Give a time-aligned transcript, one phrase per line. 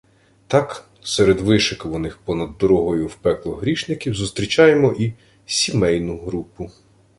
[0.47, 5.13] Так, серед вишикуваних понад дорогою в пекло грішників зустрічаємо і
[5.45, 6.71] "сімейну групу".